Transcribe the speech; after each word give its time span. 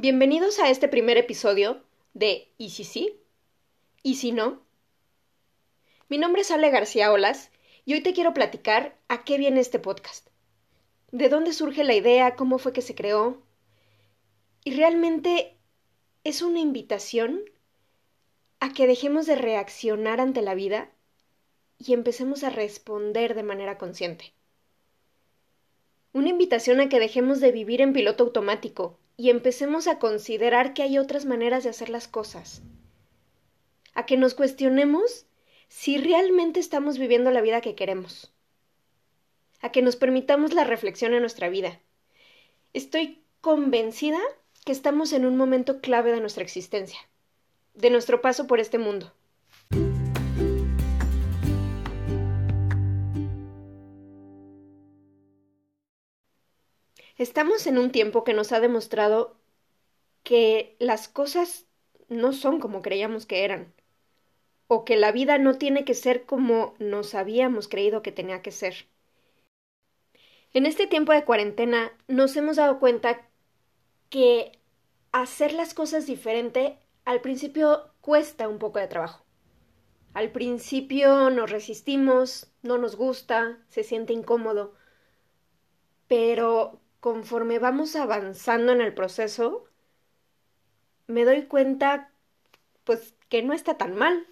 Bienvenidos 0.00 0.60
a 0.60 0.70
este 0.70 0.86
primer 0.86 1.16
episodio 1.18 1.82
de 2.14 2.52
¿Y 2.56 2.70
si 2.70 2.84
sí? 2.84 3.18
¿Y 4.04 4.14
si 4.14 4.30
no? 4.30 4.62
Mi 6.08 6.18
nombre 6.18 6.42
es 6.42 6.52
Ale 6.52 6.70
García 6.70 7.10
Olas 7.10 7.50
y 7.84 7.94
hoy 7.94 8.00
te 8.00 8.12
quiero 8.12 8.32
platicar 8.32 8.96
a 9.08 9.24
qué 9.24 9.38
viene 9.38 9.58
este 9.58 9.80
podcast. 9.80 10.28
¿De 11.10 11.28
dónde 11.28 11.52
surge 11.52 11.82
la 11.82 11.96
idea? 11.96 12.36
¿Cómo 12.36 12.60
fue 12.60 12.72
que 12.72 12.80
se 12.80 12.94
creó? 12.94 13.42
Y 14.62 14.76
realmente 14.76 15.56
es 16.22 16.42
una 16.42 16.60
invitación 16.60 17.42
a 18.60 18.72
que 18.72 18.86
dejemos 18.86 19.26
de 19.26 19.34
reaccionar 19.34 20.20
ante 20.20 20.42
la 20.42 20.54
vida 20.54 20.92
y 21.76 21.92
empecemos 21.92 22.44
a 22.44 22.50
responder 22.50 23.34
de 23.34 23.42
manera 23.42 23.78
consciente. 23.78 24.32
Una 26.12 26.28
invitación 26.28 26.78
a 26.78 26.88
que 26.88 27.00
dejemos 27.00 27.40
de 27.40 27.50
vivir 27.50 27.80
en 27.80 27.92
piloto 27.92 28.22
automático 28.22 28.96
y 29.18 29.30
empecemos 29.30 29.88
a 29.88 29.98
considerar 29.98 30.72
que 30.72 30.82
hay 30.82 30.96
otras 30.96 31.26
maneras 31.26 31.64
de 31.64 31.70
hacer 31.70 31.90
las 31.90 32.06
cosas. 32.06 32.62
A 33.92 34.06
que 34.06 34.16
nos 34.16 34.34
cuestionemos 34.34 35.26
si 35.66 35.98
realmente 35.98 36.60
estamos 36.60 36.98
viviendo 36.98 37.32
la 37.32 37.40
vida 37.40 37.60
que 37.60 37.74
queremos. 37.74 38.32
A 39.60 39.72
que 39.72 39.82
nos 39.82 39.96
permitamos 39.96 40.54
la 40.54 40.62
reflexión 40.62 41.14
en 41.14 41.20
nuestra 41.20 41.48
vida. 41.48 41.80
Estoy 42.72 43.20
convencida 43.40 44.20
que 44.64 44.70
estamos 44.70 45.12
en 45.12 45.26
un 45.26 45.36
momento 45.36 45.80
clave 45.80 46.12
de 46.12 46.20
nuestra 46.20 46.44
existencia, 46.44 47.00
de 47.74 47.90
nuestro 47.90 48.20
paso 48.20 48.46
por 48.46 48.60
este 48.60 48.78
mundo. 48.78 49.12
Estamos 57.18 57.66
en 57.66 57.78
un 57.78 57.90
tiempo 57.90 58.22
que 58.22 58.32
nos 58.32 58.52
ha 58.52 58.60
demostrado 58.60 59.36
que 60.22 60.76
las 60.78 61.08
cosas 61.08 61.66
no 62.08 62.32
son 62.32 62.60
como 62.60 62.80
creíamos 62.80 63.26
que 63.26 63.44
eran, 63.44 63.74
o 64.68 64.84
que 64.84 64.96
la 64.96 65.10
vida 65.10 65.36
no 65.36 65.58
tiene 65.58 65.84
que 65.84 65.94
ser 65.94 66.26
como 66.26 66.76
nos 66.78 67.16
habíamos 67.16 67.66
creído 67.66 68.02
que 68.02 68.12
tenía 68.12 68.40
que 68.40 68.52
ser. 68.52 68.86
En 70.52 70.64
este 70.64 70.86
tiempo 70.86 71.12
de 71.12 71.24
cuarentena 71.24 71.92
nos 72.06 72.36
hemos 72.36 72.54
dado 72.54 72.78
cuenta 72.78 73.26
que 74.10 74.52
hacer 75.10 75.54
las 75.54 75.74
cosas 75.74 76.06
diferente 76.06 76.78
al 77.04 77.20
principio 77.20 77.90
cuesta 78.00 78.46
un 78.46 78.60
poco 78.60 78.78
de 78.78 78.86
trabajo. 78.86 79.24
Al 80.14 80.30
principio 80.30 81.30
nos 81.30 81.50
resistimos, 81.50 82.52
no 82.62 82.78
nos 82.78 82.94
gusta, 82.94 83.58
se 83.68 83.82
siente 83.82 84.12
incómodo, 84.12 84.74
pero 86.06 86.80
conforme 87.00 87.58
vamos 87.58 87.96
avanzando 87.96 88.72
en 88.72 88.80
el 88.80 88.94
proceso, 88.94 89.64
me 91.06 91.24
doy 91.24 91.46
cuenta, 91.46 92.10
pues, 92.84 93.14
que 93.28 93.42
no 93.42 93.52
está 93.52 93.76
tan 93.76 93.94
mal, 93.94 94.26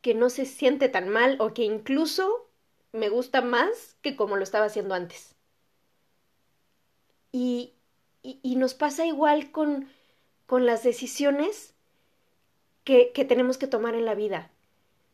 que 0.00 0.14
no 0.14 0.30
se 0.30 0.44
siente 0.44 0.88
tan 0.88 1.08
mal 1.08 1.36
o 1.40 1.54
que 1.54 1.62
incluso 1.62 2.50
me 2.92 3.08
gusta 3.08 3.40
más 3.40 3.96
que 4.02 4.16
como 4.16 4.36
lo 4.36 4.42
estaba 4.42 4.66
haciendo 4.66 4.94
antes. 4.94 5.34
Y, 7.32 7.72
y, 8.22 8.54
nos 8.56 8.74
pasa 8.74 9.04
igual 9.06 9.50
con, 9.50 9.88
con 10.46 10.66
las 10.66 10.84
decisiones 10.84 11.74
que, 12.84 13.10
que 13.12 13.24
tenemos 13.24 13.58
que 13.58 13.66
tomar 13.66 13.96
en 13.96 14.04
la 14.04 14.14
vida. 14.14 14.50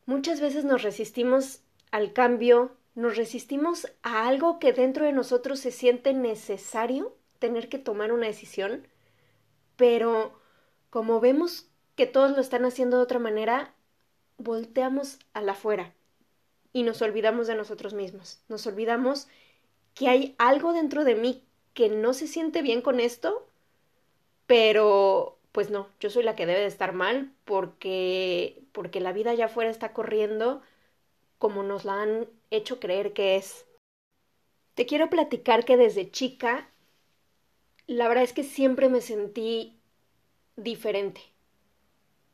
Muchas 0.05 0.41
veces 0.41 0.65
nos 0.65 0.83
resistimos 0.83 1.63
al 1.91 2.13
cambio, 2.13 2.77
nos 2.95 3.17
resistimos 3.17 3.91
a 4.03 4.27
algo 4.29 4.59
que 4.59 4.73
dentro 4.73 5.05
de 5.05 5.13
nosotros 5.13 5.61
se 5.61 5.71
siente 5.71 6.13
necesario 6.13 7.15
tener 7.39 7.69
que 7.69 7.79
tomar 7.79 8.13
una 8.13 8.27
decisión, 8.27 8.87
pero 9.77 10.39
como 10.91 11.21
vemos 11.21 11.69
que 11.97 12.07
todos 12.07 12.33
lo 12.33 12.41
están 12.41 12.65
haciendo 12.65 12.97
de 12.97 13.03
otra 13.03 13.19
manera, 13.19 13.75
volteamos 14.39 15.19
a 15.33 15.41
la 15.41 15.53
afuera 15.53 15.95
y 16.73 16.83
nos 16.83 17.03
olvidamos 17.03 17.47
de 17.47 17.55
nosotros 17.55 17.95
mismos. 17.95 18.41
Nos 18.49 18.67
olvidamos 18.67 19.29
que 19.95 20.09
hay 20.09 20.35
algo 20.39 20.73
dentro 20.73 21.05
de 21.05 21.15
mí 21.15 21.45
que 21.75 21.89
no 21.89 22.13
se 22.15 22.27
siente 22.27 22.63
bien 22.63 22.83
con 22.83 23.01
esto, 23.01 23.47
pero 24.47 25.39
pues 25.53 25.71
no, 25.71 25.89
yo 26.01 26.11
soy 26.11 26.23
la 26.23 26.37
que 26.37 26.47
debe 26.47 26.61
de 26.61 26.67
estar 26.67 26.93
mal 26.93 27.33
porque 27.45 28.63
porque 28.73 29.01
la 29.01 29.13
vida 29.13 29.31
allá 29.33 29.47
afuera 29.47 29.71
está 29.71 29.93
corriendo 29.93 30.63
como 31.41 31.63
nos 31.63 31.87
la 31.87 32.03
han 32.03 32.29
hecho 32.51 32.79
creer 32.79 33.15
que 33.15 33.37
es. 33.37 33.67
Te 34.75 34.85
quiero 34.85 35.09
platicar 35.09 35.65
que 35.65 35.79
desde 35.79 36.11
chica, 36.11 36.69
la 37.87 38.09
verdad 38.09 38.25
es 38.25 38.35
que 38.35 38.45
siempre 38.45 38.91
me 38.91 39.01
sentí 39.01 39.81
diferente. 40.57 41.23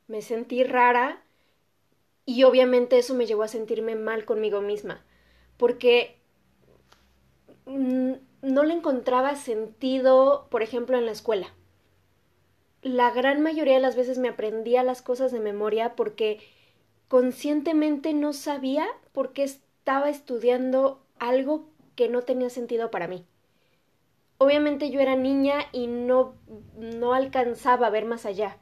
Me 0.09 0.22
sentí 0.22 0.65
rara 0.65 1.22
y 2.25 2.43
obviamente 2.43 2.99
eso 2.99 3.15
me 3.15 3.27
llevó 3.27 3.45
a 3.45 3.49
sentirme 3.49 3.95
mal 3.95 4.25
conmigo 4.25 4.61
misma, 4.61 5.05
porque 5.56 6.19
no 7.65 8.65
le 8.65 8.75
encontraba 8.75 9.37
sentido, 9.37 10.49
por 10.50 10.65
ejemplo, 10.65 10.99
en 10.99 11.06
la 11.06 11.12
escuela. 11.12 11.55
La 12.83 13.12
gran 13.12 13.41
mayoría 13.41 13.75
de 13.75 13.81
las 13.81 13.95
veces 13.95 14.19
me 14.19 14.28
aprendía 14.28 14.83
las 14.83 15.00
cosas 15.00 15.31
de 15.31 15.39
memoria 15.39 15.95
porque 15.95 16.41
conscientemente 17.09 18.15
no 18.15 18.33
sabía 18.33 18.87
por 19.12 19.33
qué 19.33 19.44
estaba 19.44 20.11
estudiando 20.11 21.00
algo 21.19 21.69
que 21.94 22.09
no 22.09 22.22
tenía 22.22 22.50
sentido 22.50 22.91
para 22.91 23.09
mí. 23.09 23.25
Obviamente 24.39 24.91
yo 24.91 25.00
era 25.00 25.16
niña 25.16 25.61
y 25.72 25.87
no, 25.87 26.34
no 26.77 27.15
alcanzaba 27.15 27.87
a 27.87 27.91
ver 27.91 28.05
más 28.05 28.27
allá. 28.27 28.59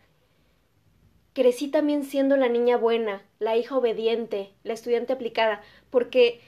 Crecí 1.33 1.69
también 1.69 2.05
siendo 2.05 2.37
la 2.37 2.49
niña 2.49 2.77
buena, 2.77 3.23
la 3.41 3.57
hija 3.57 3.77
obediente, 3.77 4.53
la 4.63 4.73
estudiante 4.73 5.13
aplicada, 5.13 5.63
porque 5.91 6.41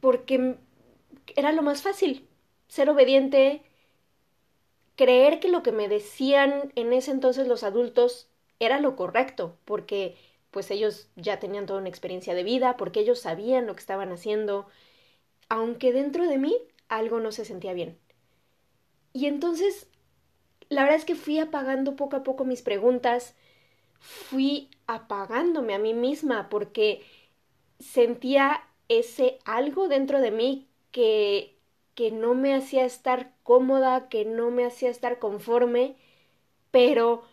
porque 0.00 0.56
era 1.36 1.52
lo 1.52 1.62
más 1.62 1.82
fácil, 1.82 2.28
ser 2.68 2.90
obediente, 2.90 3.62
creer 4.96 5.40
que 5.40 5.48
lo 5.48 5.62
que 5.62 5.72
me 5.72 5.88
decían 5.88 6.72
en 6.74 6.92
ese 6.92 7.10
entonces 7.10 7.46
los 7.48 7.62
adultos 7.62 8.28
era 8.58 8.80
lo 8.80 8.96
correcto, 8.96 9.56
porque 9.64 10.16
pues 10.50 10.70
ellos 10.70 11.08
ya 11.16 11.38
tenían 11.38 11.66
toda 11.66 11.80
una 11.80 11.88
experiencia 11.88 12.34
de 12.34 12.44
vida, 12.44 12.76
porque 12.76 13.00
ellos 13.00 13.20
sabían 13.20 13.66
lo 13.66 13.74
que 13.74 13.80
estaban 13.80 14.12
haciendo, 14.12 14.66
aunque 15.48 15.92
dentro 15.92 16.26
de 16.28 16.38
mí 16.38 16.56
algo 16.88 17.20
no 17.20 17.32
se 17.32 17.44
sentía 17.44 17.72
bien. 17.74 17.98
Y 19.12 19.26
entonces, 19.26 19.88
la 20.68 20.82
verdad 20.82 20.98
es 20.98 21.04
que 21.04 21.14
fui 21.14 21.38
apagando 21.38 21.96
poco 21.96 22.16
a 22.16 22.22
poco 22.22 22.44
mis 22.44 22.62
preguntas, 22.62 23.34
fui 24.00 24.70
apagándome 24.86 25.74
a 25.74 25.78
mí 25.78 25.94
misma 25.94 26.48
porque 26.48 27.02
sentía 27.80 28.62
ese 28.88 29.38
algo 29.44 29.88
dentro 29.88 30.20
de 30.20 30.30
mí 30.30 30.68
que 30.92 31.58
que 31.98 32.12
no 32.12 32.34
me 32.34 32.54
hacía 32.54 32.84
estar 32.84 33.32
cómoda, 33.42 34.08
que 34.08 34.24
no 34.24 34.52
me 34.52 34.64
hacía 34.64 34.88
estar 34.88 35.18
conforme, 35.18 35.96
pero 36.70 37.24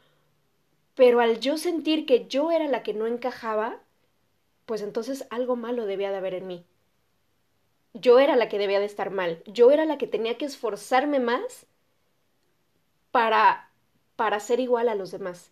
pero 0.96 1.20
al 1.20 1.40
yo 1.40 1.58
sentir 1.58 2.06
que 2.06 2.28
yo 2.28 2.52
era 2.52 2.68
la 2.68 2.82
que 2.82 2.94
no 2.94 3.06
encajaba, 3.06 3.80
pues 4.66 4.82
entonces 4.82 5.28
algo 5.30 5.56
malo 5.56 5.86
debía 5.86 6.12
de 6.12 6.18
haber 6.18 6.34
en 6.34 6.48
mí. 6.48 6.66
Yo 7.94 8.20
era 8.20 8.36
la 8.36 8.50
que 8.50 8.58
debía 8.58 8.80
de 8.80 8.86
estar 8.86 9.12
mal, 9.12 9.44
yo 9.46 9.72
era 9.72 9.86
la 9.86 9.98
que 9.98 10.08
tenía 10.08 10.38
que 10.38 10.46
esforzarme 10.46 11.20
más 11.20 11.68
para 13.12 13.70
para 14.16 14.40
ser 14.40 14.60
igual 14.60 14.88
a 14.90 14.96
los 14.96 15.12
demás. 15.12 15.52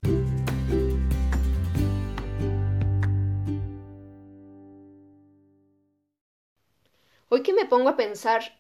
Hoy 7.29 7.41
que 7.41 7.53
me 7.53 7.65
pongo 7.65 7.89
a 7.89 7.97
pensar 7.97 8.59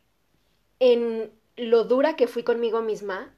en 0.79 1.31
lo 1.55 1.83
dura 1.83 2.15
que 2.15 2.27
fui 2.27 2.43
conmigo 2.43 2.81
misma 2.81 3.33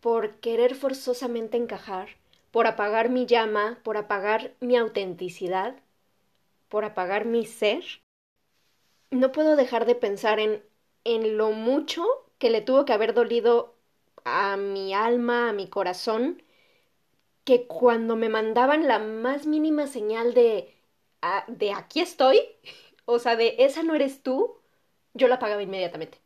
por 0.00 0.36
querer 0.36 0.74
forzosamente 0.74 1.56
encajar, 1.56 2.10
por 2.56 2.66
apagar 2.66 3.10
mi 3.10 3.26
llama, 3.26 3.80
por 3.84 3.96
apagar 3.98 4.54
mi 4.60 4.76
autenticidad, 4.78 5.76
por 6.68 6.84
apagar 6.84 7.24
mi 7.26 7.46
ser, 7.46 7.84
no 9.10 9.32
puedo 9.32 9.56
dejar 9.56 9.86
de 9.86 9.94
pensar 9.94 10.38
en, 10.40 10.62
en 11.04 11.36
lo 11.36 11.52
mucho 11.52 12.04
que 12.38 12.50
le 12.50 12.60
tuvo 12.60 12.84
que 12.84 12.92
haber 12.92 13.14
dolido 13.14 13.74
a 14.24 14.56
mi 14.56 14.94
alma, 14.94 15.48
a 15.50 15.52
mi 15.52 15.68
corazón, 15.68 16.42
que 17.44 17.66
cuando 17.66 18.16
me 18.16 18.28
mandaban 18.28 18.86
la 18.88 18.98
más 18.98 19.46
mínima 19.46 19.86
señal 19.86 20.34
de, 20.34 20.74
de 21.48 21.72
aquí 21.72 22.00
estoy, 22.00 22.40
o 23.04 23.18
sea, 23.18 23.36
de 23.36 23.56
esa 23.60 23.82
no 23.82 23.94
eres 23.94 24.22
tú, 24.22 24.56
yo 25.14 25.28
la 25.28 25.36
apagaba 25.36 25.62
inmediatamente. 25.62 26.18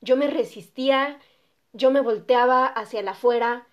Yo 0.00 0.16
me 0.16 0.28
resistía, 0.28 1.20
yo 1.72 1.90
me 1.90 2.00
volteaba 2.00 2.66
hacia 2.66 3.02
la 3.02 3.12
afuera, 3.12 3.66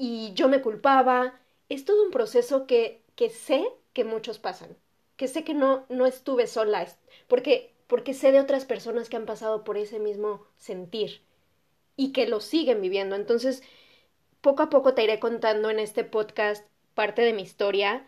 y 0.00 0.32
yo 0.34 0.48
me 0.48 0.62
culpaba. 0.62 1.40
Es 1.70 1.84
todo 1.86 2.04
un 2.04 2.10
proceso 2.12 2.66
que, 2.66 3.02
que 3.16 3.30
sé 3.30 3.64
que 3.94 4.04
muchos 4.04 4.38
pasan, 4.40 4.76
que 5.18 5.28
sé 5.28 5.44
que 5.44 5.54
no, 5.54 5.86
no 5.90 6.06
estuve 6.06 6.46
sola, 6.48 6.86
porque, 7.28 7.74
porque 7.88 8.14
sé 8.14 8.32
de 8.32 8.40
otras 8.40 8.64
personas 8.66 9.08
que 9.10 9.16
han 9.18 9.26
pasado 9.26 9.64
por 9.64 9.78
ese 9.78 10.00
mismo 10.00 10.46
sentir. 10.58 11.22
y 11.96 12.12
que 12.12 12.26
lo 12.26 12.40
siguen 12.40 12.80
viviendo. 12.80 13.16
Entonces, 13.16 13.62
poco 14.42 14.62
a 14.62 14.70
poco 14.70 14.94
te 14.94 15.04
iré 15.04 15.18
contando 15.20 15.70
en 15.70 15.78
este 15.78 16.04
podcast 16.04 16.66
parte 16.94 17.22
de 17.22 17.32
mi 17.32 17.42
historia, 17.42 18.06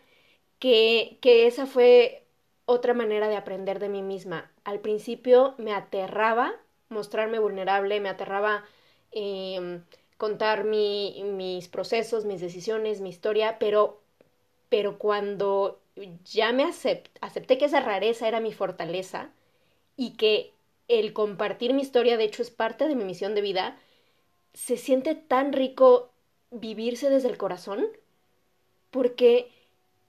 que, 0.59 1.19
que 1.21 1.47
esa 1.47 1.65
fue 1.67 2.25
otra 2.65 2.93
manera 2.93 3.27
de 3.29 3.37
aprender 3.37 3.79
de 3.79 3.89
mí 3.89 4.01
misma. 4.03 4.51
Al 4.65 4.79
principio 4.81 5.55
me 5.59 5.73
aterraba 5.73 6.53
mostrarme 6.89 7.39
vulnerable, 7.39 7.99
me 8.01 8.09
aterraba 8.09 8.65
eh, 9.11 9.81
contar 10.23 10.63
mi, 10.63 11.21
mis 11.33 11.67
procesos, 11.67 12.23
mis 12.23 12.39
decisiones, 12.39 13.01
mi 13.01 13.09
historia, 13.09 13.59
pero, 13.59 13.99
pero 14.69 14.97
cuando 14.97 15.81
ya 16.23 16.53
me 16.53 16.63
acepté 16.63 17.57
que 17.57 17.65
esa 17.65 17.81
rareza 17.81 18.29
era 18.29 18.39
mi 18.39 18.53
fortaleza 18.53 19.31
y 19.97 20.11
que 20.11 20.53
el 20.87 21.11
compartir 21.11 21.73
mi 21.73 21.81
historia 21.81 22.15
de 22.15 22.23
hecho 22.23 22.41
es 22.41 22.51
parte 22.51 22.87
de 22.87 22.95
mi 22.95 23.03
misión 23.03 23.35
de 23.35 23.41
vida, 23.41 23.77
se 24.53 24.77
siente 24.77 25.13
tan 25.13 25.51
rico 25.51 26.09
vivirse 26.51 27.09
desde 27.09 27.27
el 27.27 27.37
corazón 27.37 27.85
porque 28.91 29.51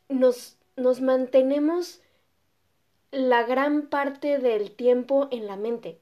nos, 0.09 0.59
nos 0.77 1.01
mantenemos 1.01 2.03
la 3.11 3.43
gran 3.43 3.89
parte 3.89 4.39
del 4.39 4.71
tiempo 4.71 5.27
en 5.33 5.49
la 5.49 5.57
mente. 5.57 5.99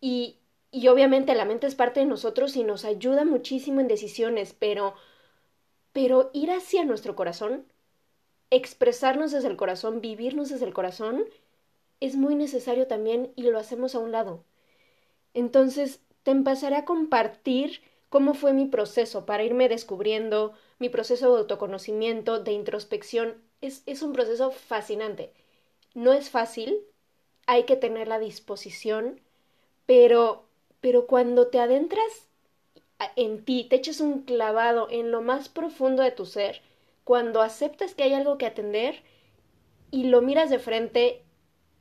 Y, 0.00 0.38
y 0.70 0.88
obviamente 0.88 1.34
la 1.34 1.44
mente 1.44 1.66
es 1.66 1.74
parte 1.74 2.00
de 2.00 2.06
nosotros 2.06 2.56
y 2.56 2.64
nos 2.64 2.84
ayuda 2.84 3.24
muchísimo 3.24 3.80
en 3.80 3.88
decisiones, 3.88 4.54
pero, 4.58 4.94
pero 5.92 6.30
ir 6.32 6.50
hacia 6.50 6.84
nuestro 6.84 7.16
corazón, 7.16 7.66
expresarnos 8.50 9.32
desde 9.32 9.48
el 9.48 9.56
corazón, 9.56 10.00
vivirnos 10.00 10.50
desde 10.50 10.66
el 10.66 10.74
corazón, 10.74 11.24
es 12.00 12.16
muy 12.16 12.34
necesario 12.34 12.86
también 12.86 13.32
y 13.36 13.42
lo 13.44 13.58
hacemos 13.58 13.94
a 13.94 13.98
un 13.98 14.12
lado. 14.12 14.44
Entonces, 15.34 16.00
te 16.22 16.30
empezaré 16.30 16.76
a 16.76 16.84
compartir 16.84 17.82
cómo 18.08 18.34
fue 18.34 18.52
mi 18.52 18.66
proceso 18.66 19.26
para 19.26 19.44
irme 19.44 19.68
descubriendo, 19.68 20.54
mi 20.78 20.88
proceso 20.88 21.32
de 21.32 21.40
autoconocimiento, 21.40 22.40
de 22.40 22.52
introspección. 22.52 23.36
Es, 23.60 23.82
es 23.86 24.02
un 24.02 24.12
proceso 24.12 24.50
fascinante. 24.50 25.32
No 25.94 26.12
es 26.12 26.30
fácil, 26.30 26.78
hay 27.46 27.64
que 27.64 27.76
tener 27.76 28.08
la 28.08 28.18
disposición, 28.18 29.20
pero, 29.86 30.47
pero 30.80 31.06
cuando 31.06 31.48
te 31.48 31.60
adentras 31.60 32.28
en 33.16 33.44
ti, 33.44 33.66
te 33.68 33.76
echas 33.76 34.00
un 34.00 34.22
clavado 34.22 34.88
en 34.90 35.10
lo 35.10 35.22
más 35.22 35.48
profundo 35.48 36.02
de 36.02 36.10
tu 36.10 36.26
ser, 36.26 36.62
cuando 37.04 37.42
aceptas 37.42 37.94
que 37.94 38.02
hay 38.02 38.14
algo 38.14 38.38
que 38.38 38.46
atender 38.46 39.02
y 39.90 40.04
lo 40.04 40.20
miras 40.20 40.50
de 40.50 40.58
frente, 40.58 41.22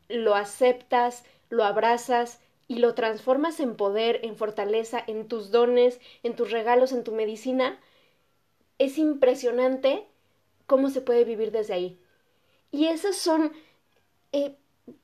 lo 0.07 0.35
aceptas, 0.35 1.25
lo 1.49 1.63
abrazas 1.63 2.39
y 2.67 2.75
lo 2.79 2.93
transformas 2.93 3.59
en 3.59 3.75
poder, 3.75 4.19
en 4.23 4.35
fortaleza, 4.35 5.03
en 5.05 5.27
tus 5.27 5.51
dones, 5.51 5.99
en 6.23 6.35
tus 6.35 6.51
regalos, 6.51 6.91
en 6.91 7.03
tu 7.03 7.11
medicina, 7.13 7.79
es 8.77 8.97
impresionante 8.97 10.05
cómo 10.65 10.89
se 10.89 11.01
puede 11.01 11.23
vivir 11.23 11.51
desde 11.51 11.73
ahí. 11.73 11.99
Y 12.71 12.87
esas 12.87 13.15
son 13.15 13.53
eh, 14.31 14.55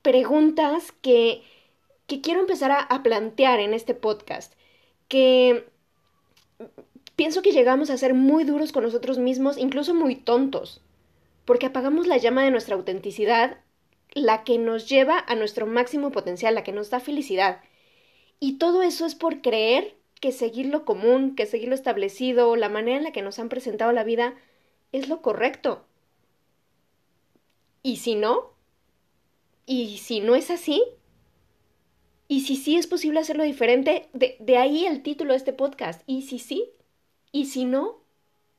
preguntas 0.01 0.92
que 0.92 1.44
que 2.13 2.21
quiero 2.21 2.42
empezar 2.42 2.71
a, 2.71 3.01
plantear 3.01 3.60
en 3.60 3.74
este 3.74 3.95
podcast, 3.95 4.54
que 5.07 5.65
pienso 7.15 7.42
que 7.42 7.51
llegamos 7.51 7.89
a 7.89 7.98
ser 7.98 8.13
muy 8.13 8.44
duros 8.44 8.71
con 8.71 8.83
nosotros 8.83 9.18
mismos, 9.18 9.57
incluso 9.57 9.95
muy 9.95 10.15
tontos, 10.15 10.81
porque 11.45 11.65
apagamos 11.65 12.06
la 12.06 12.18
llama 12.18 12.44
de 12.44 12.51
nuestra 12.51 12.75
autenticidad, 12.75 13.57
la 14.13 14.44
que 14.44 14.60
nos 14.60 14.88
lleva 14.88 15.24
a 15.27 15.33
nuestro 15.33 15.65
máximo 15.65 16.12
potencial, 16.12 16.54
la 16.54 16.63
que 16.63 16.71
nos 16.71 16.92
da 16.92 17.00
felicidad. 17.00 17.62
Y 18.39 18.60
todo 18.60 18.83
eso 18.83 19.07
es 19.07 19.15
por 19.15 19.42
creer 19.42 19.95
que 20.21 20.31
seguir 20.31 20.68
lo 20.68 20.86
común, 20.86 21.36
que 21.36 21.48
seguir 21.48 21.69
lo 21.69 21.75
establecido, 21.75 22.56
la 22.56 22.69
manera 22.69 22.98
en 22.98 23.04
la 23.06 23.12
que 23.12 23.24
nos 23.24 23.39
han 23.39 23.50
presentado 23.50 23.92
la 23.92 24.04
vida, 24.04 24.36
es 24.92 25.10
lo 25.10 25.24
correcto. 25.24 25.83
¿Y 27.81 27.98
si 27.98 28.13
no? 28.13 28.51
¿Y 29.65 29.98
si 29.98 30.19
no 30.19 30.36
es 30.36 30.51
así? 30.51 30.83
Y 32.33 32.41
si 32.41 32.56
sí 32.56 32.77
es 32.77 32.88
posible 32.88 33.19
hacerlo 33.19 33.44
diferente, 33.44 34.09
de, 34.13 34.57
ahí 34.57 34.88
el 34.88 35.03
título 35.03 35.33
de 35.33 35.38
este 35.38 35.53
podcast. 35.53 36.01
Y 36.07 36.24
si 36.24 36.39
sí, 36.39 36.71
y 37.31 37.45
si 37.45 37.63
no, 37.63 38.00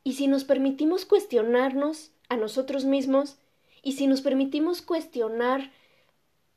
y 0.05 0.13
si 0.13 0.29
nos 0.29 0.45
permitimos 0.45 1.05
cuestionarnos 1.05 2.13
a 2.29 2.37
nosotros 2.37 2.85
mismos, 2.85 3.37
y 3.83 3.95
si 3.95 4.07
nos 4.07 4.21
permitimos 4.21 4.81
cuestionar 4.81 5.73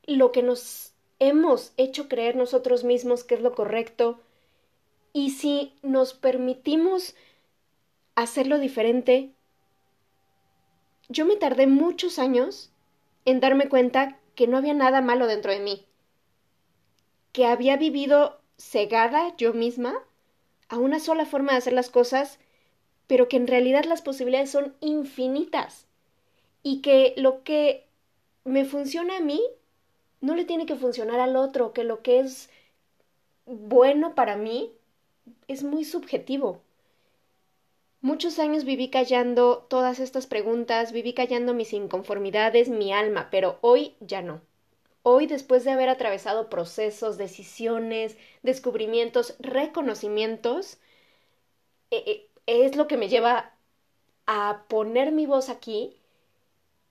lo 0.05 0.31
que 0.31 0.43
nos 0.43 0.93
hemos 1.17 1.73
hecho 1.77 2.07
creer 2.07 2.35
nosotros 2.35 2.83
mismos 2.83 3.23
que 3.23 3.33
es 3.33 3.41
lo 3.41 3.55
correcto, 3.55 4.19
y 5.11 5.31
si 5.31 5.73
nos 5.81 6.13
permitimos 6.13 7.15
hacerlo 8.13 8.59
diferente, 8.59 9.31
yo 11.09 11.25
me 11.25 11.35
tardé 11.35 11.65
muchos 11.65 12.19
años 12.19 12.69
en 13.25 13.39
darme 13.39 13.69
cuenta 13.69 14.19
que 14.35 14.45
no 14.45 14.57
había 14.57 14.75
nada 14.75 15.01
malo 15.01 15.25
dentro 15.25 15.51
de 15.51 15.61
mí, 15.61 15.87
que 17.37 17.45
había 17.45 17.77
vivido 17.77 18.41
cegada 18.57 19.35
yo 19.37 19.53
misma 19.53 19.93
a 20.69 20.79
una 20.79 20.99
sola 20.99 21.23
forma 21.23 21.51
de 21.51 21.59
hacer 21.59 21.73
las 21.73 21.91
cosas, 21.91 22.39
pero 23.05 23.27
que 23.27 23.37
en 23.37 23.45
realidad 23.45 23.83
las 23.85 24.01
posibilidades 24.01 24.49
son 24.49 24.75
infinitas 24.79 25.85
y 26.63 26.81
que 26.81 27.13
lo 27.15 27.43
que 27.43 27.85
me 28.43 28.65
funciona 28.65 29.17
a 29.17 29.19
mí 29.19 29.39
no 30.19 30.33
le 30.33 30.45
tiene 30.45 30.65
que 30.65 30.77
funcionar 30.77 31.19
al 31.19 31.35
otro, 31.35 31.73
que 31.73 31.83
lo 31.83 32.01
que 32.01 32.21
es 32.21 32.49
bueno 33.45 34.15
para 34.15 34.35
mí 34.35 34.71
es 35.47 35.61
muy 35.61 35.85
subjetivo. 35.85 36.63
Muchos 38.01 38.39
años 38.39 38.63
viví 38.63 38.89
callando 38.89 39.67
todas 39.69 39.99
estas 39.99 40.25
preguntas, 40.25 40.91
viví 40.91 41.13
callando 41.13 41.53
mis 41.53 41.71
inconformidades, 41.73 42.67
mi 42.67 42.91
alma, 42.91 43.27
pero 43.29 43.59
hoy 43.61 43.93
ya 43.99 44.23
no. 44.23 44.41
Hoy, 45.09 45.25
después 45.25 45.63
de 45.63 45.71
haber 45.71 45.88
atravesado 45.88 46.50
procesos, 46.50 47.18
decisiones, 47.18 48.18
descubrimientos, 48.44 49.36
reconocimientos, 49.39 50.80
eh, 51.92 52.04
eh, 52.06 52.30
es 52.45 52.75
lo 52.75 52.89
que 52.89 52.98
me 52.98 53.07
lleva 53.07 53.54
a 54.25 54.65
poner 54.68 55.13
mi 55.13 55.25
voz 55.25 55.48
aquí 55.48 55.95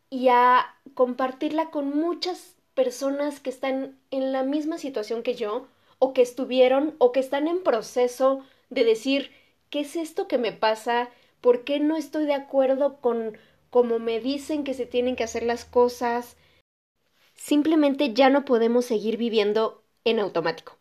y 0.09 0.29
a 0.29 0.65
compartirla 0.95 1.71
con 1.71 1.95
muchas 1.95 2.57
personas 2.73 3.39
que 3.39 3.51
están 3.51 3.99
en 4.11 4.33
la 4.33 4.45
misma 4.45 4.79
situación 4.79 5.23
que 5.23 5.35
yo, 5.35 5.69
o 5.99 6.15
que 6.15 6.23
estuvieron, 6.23 6.95
o 6.97 7.13
que 7.13 7.21
están 7.21 7.47
en 7.47 7.63
proceso 7.63 8.43
de 8.71 8.85
decir, 8.85 9.31
¿qué 9.69 9.81
es 9.81 9.95
esto 9.95 10.27
que 10.27 10.39
me 10.39 10.53
pasa? 10.53 11.11
¿Por 11.43 11.65
qué 11.65 11.81
no 11.81 11.99
estoy 11.99 12.25
de 12.25 12.33
acuerdo 12.33 12.97
con 13.03 13.37
cómo 13.69 13.99
me 13.99 14.21
dicen 14.21 14.65
que 14.65 14.73
se 14.73 14.87
tienen 14.87 15.17
que 15.17 15.25
hacer 15.25 15.43
las 15.43 15.67
cosas? 15.67 16.39
Simplemente 17.37 18.15
ya 18.15 18.31
no 18.31 18.45
podemos 18.45 18.85
seguir 18.85 19.17
viviendo 19.17 19.83
en 20.05 20.19
automático. 20.19 20.77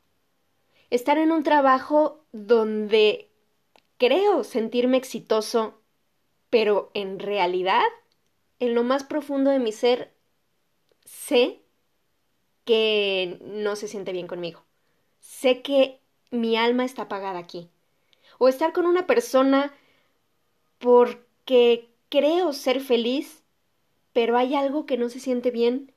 Estar 0.90 1.18
en 1.18 1.32
un 1.32 1.44
trabajo 1.44 2.24
donde 2.32 3.30
creo 3.98 4.44
sentirme 4.44 4.98
exitoso, 4.98 5.82
pero 6.50 6.92
en 6.94 7.20
realidad, 7.20 7.84
en 8.60 8.74
lo 8.76 8.84
más 8.84 9.04
profundo 9.04 9.52
de 9.52 9.60
mi 9.60 9.72
ser, 9.72 10.14
sé 11.04 11.62
que 12.64 13.40
no 13.42 13.76
se 13.76 13.88
siente 13.88 14.12
bien 14.12 14.28
conmigo. 14.28 14.64
Sé 15.20 15.62
que 15.62 16.00
mi 16.32 16.56
alma 16.58 16.86
está 16.86 17.04
apagada 17.04 17.40
aquí. 17.40 17.70
O 18.38 18.48
estar 18.48 18.74
con 18.74 18.86
una 18.86 19.08
persona 19.08 19.74
porque 20.80 21.90
creo 22.10 22.54
ser 22.54 22.82
feliz, 22.82 23.44
pero 24.14 24.38
hay 24.38 24.56
algo 24.56 24.86
que 24.86 24.98
no 24.98 25.10
se 25.10 25.20
siente 25.20 25.52
bien 25.52 25.92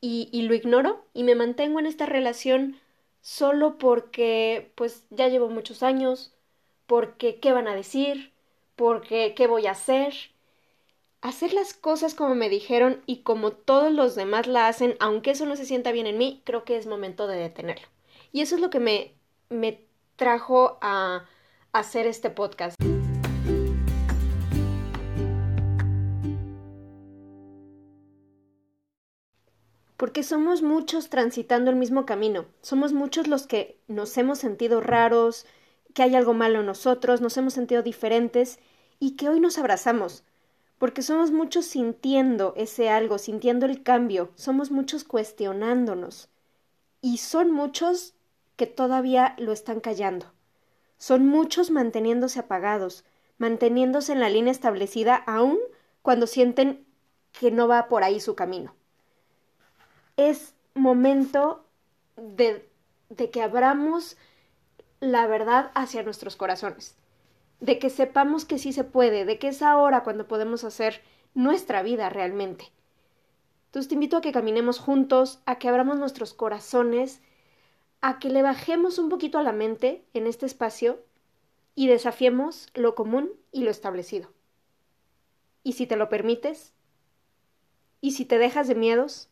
y, 0.00 0.28
y 0.32 0.42
lo 0.42 0.54
ignoro 0.54 1.04
y 1.14 1.24
me 1.24 1.34
mantengo 1.34 1.78
en 1.78 1.86
esta 1.86 2.06
relación 2.06 2.78
solo 3.20 3.78
porque 3.78 4.72
pues 4.74 5.04
ya 5.10 5.28
llevo 5.28 5.48
muchos 5.48 5.82
años, 5.82 6.32
porque 6.86 7.40
qué 7.40 7.52
van 7.52 7.68
a 7.68 7.74
decir, 7.74 8.32
porque 8.76 9.34
qué 9.36 9.46
voy 9.46 9.66
a 9.66 9.72
hacer. 9.72 10.14
Hacer 11.20 11.52
las 11.52 11.74
cosas 11.74 12.14
como 12.14 12.34
me 12.34 12.48
dijeron 12.48 13.02
y 13.04 13.18
como 13.22 13.50
todos 13.50 13.92
los 13.92 14.14
demás 14.14 14.46
la 14.46 14.68
hacen, 14.68 14.96
aunque 15.00 15.32
eso 15.32 15.46
no 15.46 15.56
se 15.56 15.66
sienta 15.66 15.90
bien 15.90 16.06
en 16.06 16.16
mí, 16.16 16.42
creo 16.44 16.64
que 16.64 16.76
es 16.76 16.86
momento 16.86 17.26
de 17.26 17.38
detenerlo. 17.38 17.88
Y 18.32 18.40
eso 18.40 18.54
es 18.54 18.60
lo 18.60 18.70
que 18.70 18.78
me, 18.78 19.14
me 19.48 19.82
trajo 20.16 20.78
a 20.80 21.26
hacer 21.72 22.06
este 22.06 22.30
podcast. 22.30 22.76
Porque 30.08 30.22
somos 30.22 30.62
muchos 30.62 31.10
transitando 31.10 31.68
el 31.70 31.76
mismo 31.76 32.06
camino, 32.06 32.46
somos 32.62 32.94
muchos 32.94 33.28
los 33.28 33.46
que 33.46 33.78
nos 33.88 34.16
hemos 34.16 34.38
sentido 34.38 34.80
raros, 34.80 35.44
que 35.92 36.02
hay 36.02 36.16
algo 36.16 36.32
malo 36.32 36.60
en 36.60 36.64
nosotros, 36.64 37.20
nos 37.20 37.36
hemos 37.36 37.52
sentido 37.52 37.82
diferentes 37.82 38.58
y 38.98 39.16
que 39.16 39.28
hoy 39.28 39.38
nos 39.38 39.58
abrazamos, 39.58 40.24
porque 40.78 41.02
somos 41.02 41.30
muchos 41.30 41.66
sintiendo 41.66 42.54
ese 42.56 42.88
algo, 42.88 43.18
sintiendo 43.18 43.66
el 43.66 43.82
cambio, 43.82 44.30
somos 44.34 44.70
muchos 44.70 45.04
cuestionándonos 45.04 46.30
y 47.02 47.18
son 47.18 47.50
muchos 47.50 48.14
que 48.56 48.64
todavía 48.64 49.34
lo 49.36 49.52
están 49.52 49.80
callando. 49.80 50.32
Son 50.96 51.26
muchos 51.26 51.70
manteniéndose 51.70 52.38
apagados, 52.38 53.04
manteniéndose 53.36 54.12
en 54.12 54.20
la 54.20 54.30
línea 54.30 54.52
establecida 54.52 55.16
aún 55.16 55.58
cuando 56.00 56.26
sienten 56.26 56.86
que 57.38 57.50
no 57.50 57.68
va 57.68 57.88
por 57.88 58.04
ahí 58.04 58.20
su 58.20 58.34
camino. 58.34 58.77
Es 60.18 60.54
momento 60.74 61.64
de, 62.16 62.68
de 63.08 63.30
que 63.30 63.40
abramos 63.40 64.18
la 65.00 65.26
verdad 65.26 65.70
hacia 65.74 66.02
nuestros 66.02 66.36
corazones, 66.36 66.96
de 67.60 67.78
que 67.78 67.88
sepamos 67.88 68.44
que 68.44 68.58
sí 68.58 68.72
se 68.72 68.84
puede, 68.84 69.24
de 69.24 69.38
que 69.38 69.48
es 69.48 69.62
ahora 69.62 70.02
cuando 70.02 70.26
podemos 70.26 70.64
hacer 70.64 71.02
nuestra 71.34 71.82
vida 71.82 72.10
realmente. 72.10 72.70
Entonces 73.66 73.88
te 73.88 73.94
invito 73.94 74.16
a 74.16 74.20
que 74.20 74.32
caminemos 74.32 74.78
juntos, 74.80 75.40
a 75.46 75.58
que 75.58 75.68
abramos 75.68 75.98
nuestros 75.98 76.34
corazones, 76.34 77.20
a 78.00 78.18
que 78.18 78.30
le 78.30 78.42
bajemos 78.42 78.98
un 78.98 79.08
poquito 79.08 79.38
a 79.38 79.42
la 79.42 79.52
mente 79.52 80.04
en 80.14 80.26
este 80.26 80.46
espacio 80.46 81.04
y 81.74 81.86
desafiemos 81.86 82.68
lo 82.74 82.94
común 82.94 83.30
y 83.52 83.62
lo 83.62 83.70
establecido. 83.70 84.32
Y 85.62 85.72
si 85.74 85.86
te 85.86 85.96
lo 85.96 86.08
permites, 86.08 86.72
y 88.00 88.12
si 88.12 88.24
te 88.24 88.38
dejas 88.38 88.68
de 88.68 88.74
miedos, 88.74 89.28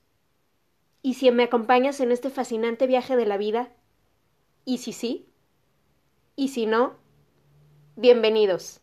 y 1.06 1.14
si 1.14 1.30
me 1.30 1.44
acompañas 1.44 2.00
en 2.00 2.10
este 2.10 2.30
fascinante 2.30 2.88
viaje 2.88 3.14
de 3.14 3.26
la 3.26 3.36
vida, 3.36 3.70
y 4.64 4.78
si 4.78 4.92
sí, 4.92 5.28
y 6.34 6.48
si 6.48 6.66
no, 6.66 6.96
bienvenidos. 7.94 8.80